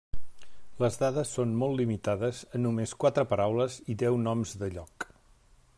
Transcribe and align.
Les 0.83 0.95
dades 1.01 1.33
són 1.39 1.51
molt 1.63 1.77
limitades 1.81 2.41
a 2.59 2.61
només 2.65 2.97
quatre 3.05 3.27
paraules 3.35 3.77
i 3.95 3.99
deu 4.05 4.21
noms 4.29 4.57
de 4.63 4.75
lloc. 4.79 5.07